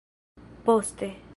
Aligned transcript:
poste 0.65 1.17